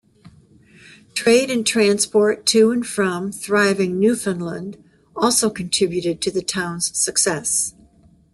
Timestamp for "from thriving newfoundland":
2.87-4.83